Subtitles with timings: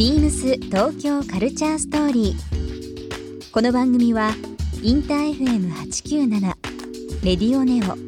[0.00, 3.52] ビームス東京カルチャーストーリー。
[3.52, 4.30] この番組は
[4.82, 6.40] インター FM897
[7.22, 7.98] レディオネオ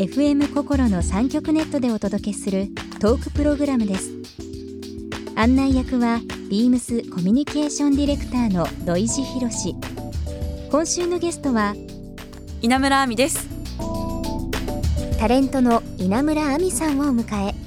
[0.00, 2.68] FM 心の三極ネットでお届けする
[3.00, 4.12] トークプログラムです。
[5.34, 9.74] 案内役はビームスコミュニケーションディレクターの土井博志。
[10.70, 11.74] 今週のゲストは
[12.60, 13.48] 稲村亜美です
[15.18, 17.61] タレントの稲村亜美さんをお迎え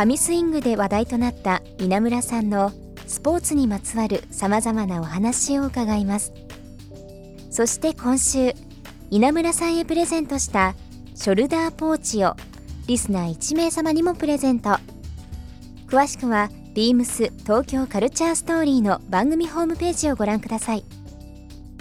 [0.00, 2.72] 神スイングで話題となった稲村さんの
[3.06, 6.32] スポーツにまつわるさまざまなお話を伺います。
[7.50, 8.54] そして今週
[9.10, 10.74] 稲村さんへプレゼントした
[11.14, 12.34] ショルダーポーチを
[12.86, 14.78] リスナー1名様にもプレゼント。
[15.86, 20.84] 詳しくはビームス東京カルチャーストーリーの番組ホームページをご覧ください。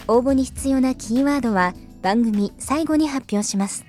[0.09, 3.88] 応募に必要なキーワードは番組最後に発表します。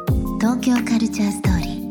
[0.41, 1.81] 東京カルチャーストーリー。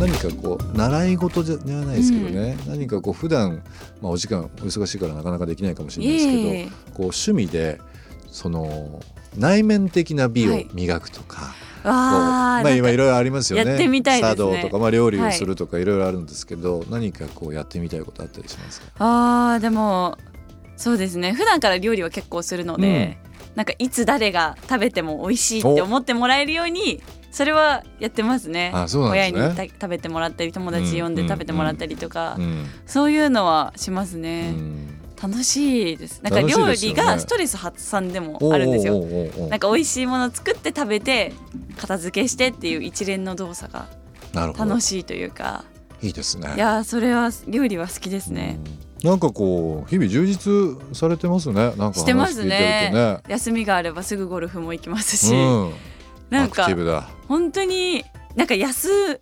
[0.00, 3.62] 何かこう習い事じゃないですけどね、何かこう普段
[4.02, 7.80] まあお時間お忙しいからなかなかできないかもしれないですけど、こう趣味で
[8.26, 9.00] その
[9.36, 13.70] 内面的な美を磨くとか、こうあまあ今いろいろありますよね。
[13.70, 14.36] やってみたいですね。
[14.36, 18.86] 茶道とか、まあ、料理をするとかいろいろあるんですけど、何かこうやってみたいことあったりしますか？
[18.98, 20.16] あーでも
[20.76, 21.32] そうですね。
[21.32, 23.18] 普段から料理は結構するので、
[23.54, 28.70] なんかいつ誰が食べても美味しいって思ってもらえるようにそれはやってますね。
[28.74, 29.40] あそうなんですね。
[29.40, 36.22] 親にた食べてもらったり友達呼んで食べてもらったりとか、うんそういうのはしますうね、ん楽しいです。
[36.22, 39.00] なんか料理がストレス発散でもあるんですよ。
[39.48, 41.32] なんか美味しいもの作って食べて
[41.76, 43.88] 片付けしてっていう一連の動作が
[44.32, 45.64] 楽しいというか。
[46.00, 46.52] いいですね。
[46.54, 48.60] いやーそれは料理は好きですね、
[49.02, 49.10] うん。
[49.10, 51.72] なんかこう日々充実されてますね。
[51.76, 53.22] なんかしてます話聞いてるとね。
[53.28, 55.72] 休みがあればすぐゴルフも行きますし、うん、
[56.30, 56.68] なんか
[57.26, 58.04] 本当に
[58.36, 59.20] なんか休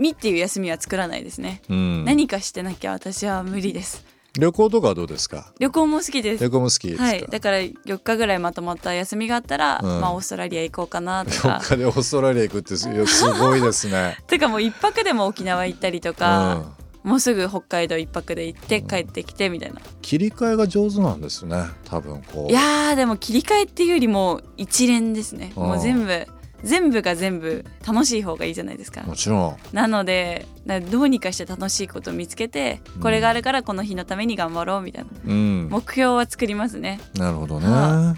[0.00, 4.04] みっていう休みは作らないですね、うん、何かしてなきゃ私は無理です
[4.38, 5.52] 旅行とかはどうですか？
[5.58, 6.44] 旅行も好きです。
[6.44, 7.26] 旅行も好きはい。
[7.28, 10.00] だから4日ぐらいまとまった休みがあったら、うん。
[10.00, 14.18] まあオーストラリア行こうかなと4か日で オーストラリア行くってすごいですね。
[14.28, 22.52] てかもう一泊でも沖縄行ったりとか、もうすぐ北海道一泊で行って帰ってきてみたいな、切り替えが上手なんですね多分こう。
[22.52, 25.52] いやーでも切り替えっていうよりも一連ですね。
[25.56, 25.62] うん。
[25.64, 26.26] もう全部
[26.62, 29.02] 全部が全部楽しい方がいいじゃないですか。
[29.02, 29.56] もちろん。
[29.72, 33.02] なのでなどうにかして楽しいことを見つけてうん。
[33.02, 35.10] これがあるからこの日のために頑張ろうみたいな。
[35.26, 35.68] うん。
[35.70, 37.00] 目標は作りますね。
[37.16, 37.66] なるほどね。
[37.66, 38.16] は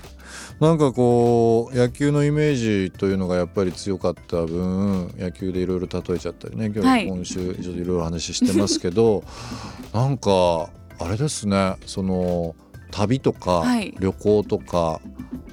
[0.61, 7.03] なんかこう野球のイメージというのがやっぱり強かった分野球でいろいろ例えちゃったりね今はい。
[7.05, 9.25] 日今週ちょっといろいろ話してますけど、
[9.93, 11.77] なんかあれですね。
[11.87, 12.55] その
[12.91, 13.95] 旅とかはい。
[13.99, 15.01] 旅行とか、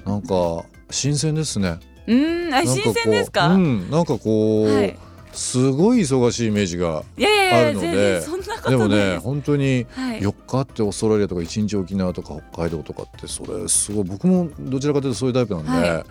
[0.04, 1.78] なんか新鮮ですね。
[2.06, 4.96] うーんあ新鮮ですか、うん、なんかこう、はい。
[5.32, 8.20] すごい忙しいイメージがあるので。
[8.68, 10.20] でもね本当にはい。
[10.20, 16.04] 4日あってオーストラリアとか1日沖縄とか北海道とかってそれすごい僕もどちらかというとそういうタイプなんで、は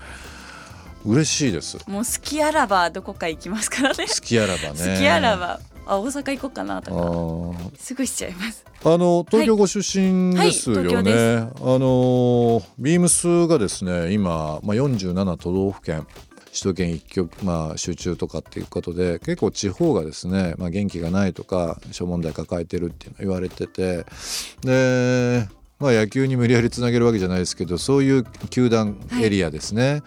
[1.06, 1.78] 嬉しいです。
[1.86, 4.06] 好もう好きあらばどこか行きますからね。
[4.22, 4.96] きあらばね。
[4.96, 7.78] 好きあらばあ大阪行こうかなあとかー。
[7.78, 8.64] すぐしちゃいます。
[8.84, 16.08] あの東京ご出身ですよね、はいはいあのビームスがですね今、まあ、47都道府県
[16.52, 24.06] 首都圏一極、まあ、集中とかっていうことで結構地方がですね、まあ、元気がないとか諸問題抱えてるっていうの言われてて
[24.62, 25.48] で、
[25.80, 30.02] まあ、野球に無理やりつなげるわけじゃないですけどそういう球団エリアですね、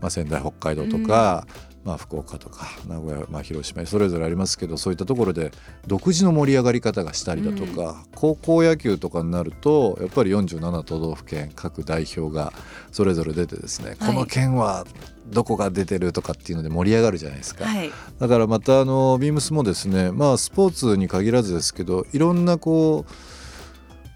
[0.00, 1.46] まあ、仙台北海道とか、
[1.86, 5.52] まあ、福岡とか名古屋、まあ、広島それぞれありますけどそういったところで
[5.86, 12.52] 独自の盛り上がり方がしたりだとか、高校野球とかになるとやっぱり47都道府県各代表が
[12.90, 14.14] それぞれ出てですね、はい。
[14.14, 14.84] この県は
[15.28, 17.64] どこが出てるとかっていうので盛り上がるじゃないですか。
[17.64, 17.92] はい。
[18.18, 23.04] だからまたあのビームスもですねまあスポーツに限らずですけどいろんなこ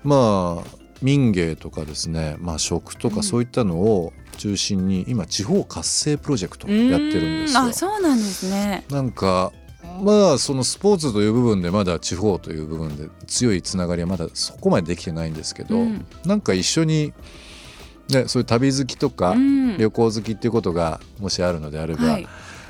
[0.04, 7.60] うまあ民芸とかですね、まあ、食とかそういったのを中心に今地方活性プロジェクトやってるんですよ。
[7.60, 8.84] あそうなんですね。
[8.88, 9.52] なんか
[10.02, 16.06] まあそのスポーツという部分でまだ地方という部分で強いつながりはまだそこまでできてないんですけど、うん。
[16.24, 17.12] なんか一緒に、
[18.08, 19.76] ね、そういう旅好きとかうん。
[19.76, 22.26] 旅行好きっていうことがもしあるのであれば、はい。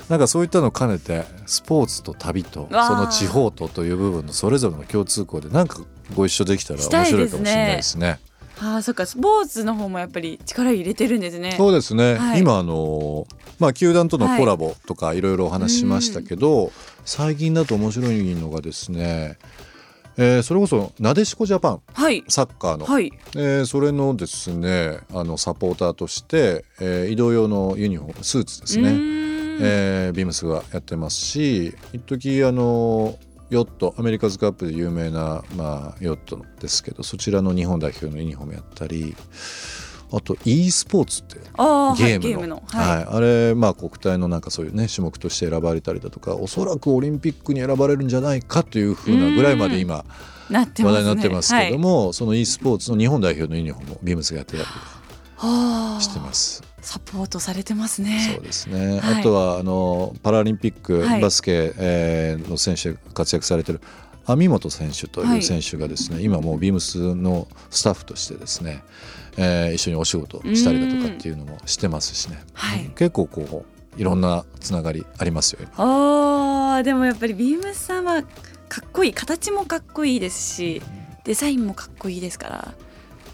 [0.08, 5.82] なんかそういったのを兼ねてスポーツと旅とその地方とという部分のそれぞれの共通項でなんか
[6.16, 8.18] ご一緒できたら面白いかもしれないですね。
[8.62, 9.06] ああそっか。
[9.06, 11.54] スポーツの方もやっぱり力入れてるんですね。
[11.56, 12.40] そうですね、はい。
[12.40, 13.26] 今あの
[13.58, 16.70] まあ球団とのコラボとかいろいろお話ししましたけど、
[17.04, 19.38] 最近だと面白いのがですね、
[20.16, 21.80] えーそれこそなでしこジャパン。
[21.92, 22.22] はい。
[22.28, 23.10] サッカーの、はい。
[23.34, 29.58] えーそれのですねあのサポーターとして、えー移動用のユニフォームスーツですね、うーん。
[29.62, 33.16] えービームスがやってますし一時あの
[33.50, 39.14] ヨットアメリカズカップで有名な、まあ、ヨットですけどそちらの日本代表のユニフォームやったり
[40.12, 43.16] あと e スポーツってゲームの,、はい。
[43.16, 50.04] あれまあ国体のなんかそういうね種目として選ばれたりだとかおそらくオリンピックに選ばれるんじゃないかというふうなぐらいまで今
[50.48, 54.99] 話題になってますけども、その e スポーツの日本代表のユニフォームをビームスがやってたりはい、はあ
[56.00, 56.62] してます。
[56.82, 58.32] サポートされてますね。
[58.34, 59.20] そうですね、はい。
[59.20, 61.20] あとはあのパラリンピックはい。
[61.20, 63.80] バスケ、えーの選手で活躍されてる
[64.26, 68.82] 網本選手という選手がですね、今もうビームスのスタッフとしてですね、
[69.36, 72.90] えー一緒にお仕事したりだとかっていうのもしてますしね、はい。
[72.96, 73.64] 結構こ
[73.96, 75.60] ういろんなつながりありますよ。
[75.76, 76.82] あー。
[76.82, 79.14] でもやっぱりビームスさんはかっこいい。
[79.14, 80.82] 形もかっこいいですし
[81.24, 82.74] デザインもかっこいいですから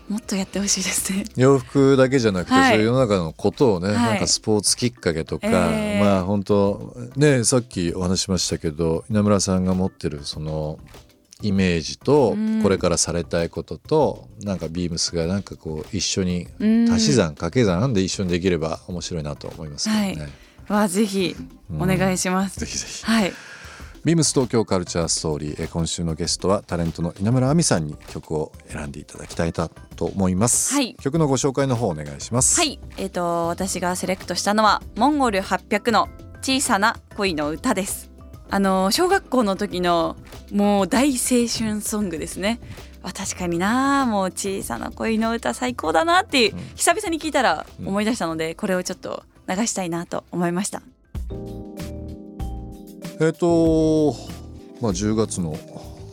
[0.09, 1.25] もっとやってほしいですね。
[1.37, 2.71] 洋服だけじゃなくて、はい。
[2.75, 3.97] そういう世の中のことをね、はい。
[3.97, 6.05] なんかスポーツきっかけとか、えー。
[6.05, 10.79] まあ本当ねさっきお話ししましたけど稲村さんが持ってるその
[11.43, 12.63] イメージとうん。
[12.63, 16.91] これからされたいことと、なんかビームスがなんかこう一緒にうん。
[16.91, 20.29] 足し算掛け算で一緒にできれば面白いなと思いますけどね。
[20.69, 21.37] はわぜひ
[21.79, 23.05] お願いします、ぜひぜひ。
[23.05, 23.33] はい
[24.07, 25.63] ビームス東京カルチャーストーリー。
[25.63, 30.73] えー今週のゲストはタレントの稲村亜美さんに曲を選んでいただきたいなと思います。
[30.73, 30.95] はい。
[31.01, 32.57] 曲のご紹介の方お願いします。
[32.61, 32.79] はい。
[32.99, 36.09] えっ、と私がセレクトしたのはモンゴル800の
[36.41, 38.13] 小さな恋の歌です。
[38.49, 40.15] あの小学校の時の
[40.53, 42.61] もう大青春ソングですね。
[43.03, 44.07] あ確かにな。
[44.07, 46.59] もう小さな恋の歌最高だなって、うん。
[46.77, 50.83] 久々に聞いたら思い出したので、これをちょっと流したいなと思いました
[53.21, 54.15] えっ、と
[54.81, 55.55] まあ10月の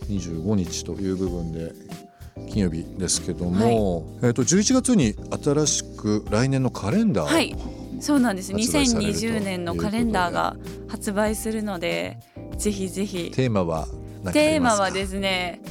[0.09, 1.71] 25日という部分で
[2.49, 7.55] 金曜日ですけども、えっ、と11月に新しく来年のカレンダーを、はい。
[7.99, 8.51] そうなんです。
[8.51, 10.55] 発売されると2020年のカレンダーが
[10.89, 12.19] 発売するので
[12.57, 13.31] ぜひぜひ。
[13.31, 13.87] テーマは
[14.31, 15.61] テーマはですね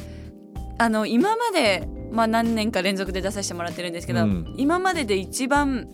[0.78, 4.54] あの今まで、まあ、何年か連続で出させてもらってるんですけど、うん。
[4.56, 5.88] 今までで一番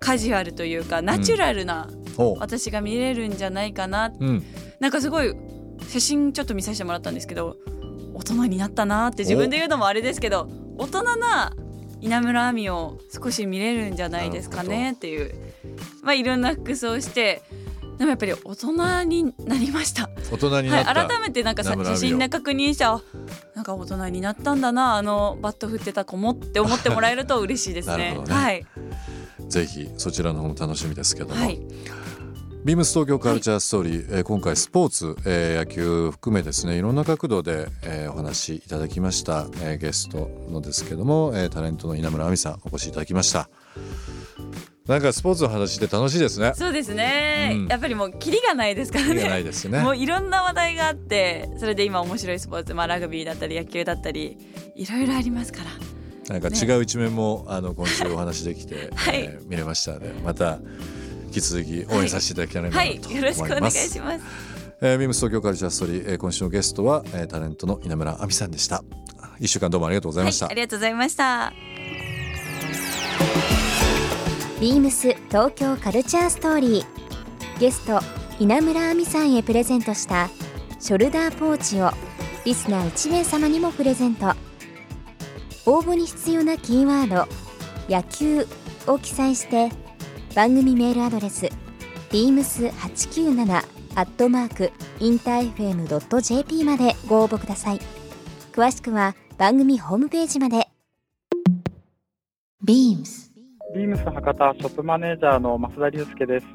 [0.00, 1.97] カジュアルというかナチュラルなお
[2.38, 4.44] 私が見れるんじゃないかな、うん、
[4.80, 5.34] なんかすごい
[5.88, 7.56] 写真ちょっと見させてもらったんですけど
[8.14, 11.52] 大人になったなって自分で言うのもあれですけど大人な
[12.00, 15.34] 稲村亜美を少し見れるんじゃないですかねっていう。
[16.02, 17.42] まあいろんな服装をして
[17.98, 20.08] でもやっぱり大人になりました。
[20.30, 23.00] 大人には、ないった、改めてなんかさ写真で確認してあ
[23.56, 28.16] なんか大人になったんだなあのバット振ってた子もって思ってもらえると嬉しいですね。
[28.26, 28.32] ね。
[28.32, 28.64] はい。
[29.48, 31.60] ぜひそちらの方も楽しみですけども、はい
[32.64, 43.48] ビームス東京カルチャーストーリー、えー今回スポーツ、えー野球含めですねいろんな角度で、えーお話しいただきました、えーゲストのですけども、えータレントの稲村亜美さんお越しいただきました。
[44.86, 46.52] なんかスポーツの話で楽しいですね。
[46.54, 47.66] そうですね、うん。
[47.66, 49.82] やっぱりもうキリがないですからいがなねいですね。
[49.82, 54.38] もういろんな話題があってそれで今面白いスポーツ、まあ、ラグビーだったり野球だったり
[54.74, 55.70] いろいろありますから。
[56.34, 59.20] なんか違う一面も、あの今週お話できて、 はい。
[59.20, 60.58] えー見れましたのでまた
[61.28, 64.24] 引き続き応援させていただきたいなと思はいいます、よろしくお願いします。
[64.80, 68.82] えービームス東京カルチャーストーリー、えー今週のゲストは、えータレントの稲村亜美さんでした。
[69.40, 71.52] 一週間どうもありがとうございました、はい、ありがとうございました。
[74.60, 77.60] ビームス東京カルチャーストーリー。
[77.60, 78.00] ゲスト
[78.38, 80.30] 稲村亜美さんへプレゼントした
[80.80, 81.90] ショルダーポーチを
[82.44, 84.34] リスナー1名様にもプレゼント。
[85.66, 87.28] 応募に必要なキーワード
[87.94, 88.46] 「野球」
[88.86, 89.70] を記載して
[90.38, 91.48] 番組メールアドレス
[92.10, 93.56] beams897
[93.96, 97.80] アットマークインター FM.jp までご応募ください。
[98.52, 100.68] 詳しくは番組ホームページまで。
[102.64, 103.32] Beams
[103.74, 106.46] ビームス博多ショップマネージャーの増田隆介です。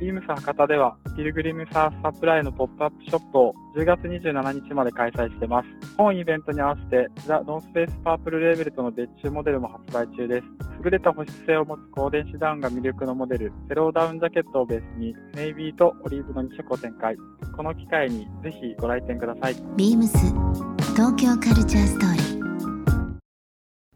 [0.00, 5.68] ビームス博多では、ピルグリムサーフサプライのポップアップショップを10月27日まで開催しています。
[5.98, 10.46] 本イベントに合わせて、ザ・ノースフェイスパープルレーベルとの別注モデルも発売中です。
[10.82, 17.14] 優れた保温性を持つ光電子ダウンが魅力のモデル、セローダウンジャケットをベースに、ネイビーとオリーブの2色を展開。
[17.54, 19.56] この機会にぜひご来店ください。
[19.76, 20.16] ビームス
[20.96, 22.40] 東京カルチャーストーリー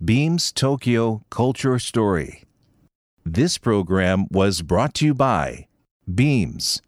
[0.05, 2.43] Beams Tokyo Culture Story.
[3.25, 5.65] This program was brought to you by
[6.13, 6.83] Beams.